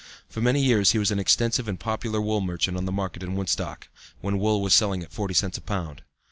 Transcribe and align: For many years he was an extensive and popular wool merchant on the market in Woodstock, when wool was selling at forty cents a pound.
For 0.27 0.41
many 0.41 0.63
years 0.63 0.93
he 0.93 0.97
was 0.97 1.11
an 1.11 1.19
extensive 1.19 1.67
and 1.67 1.79
popular 1.79 2.19
wool 2.19 2.41
merchant 2.41 2.75
on 2.75 2.85
the 2.85 2.91
market 2.91 3.21
in 3.21 3.35
Woodstock, 3.35 3.87
when 4.19 4.39
wool 4.39 4.59
was 4.63 4.73
selling 4.73 5.03
at 5.03 5.11
forty 5.13 5.35
cents 5.35 5.59
a 5.59 5.61
pound. 5.61 6.01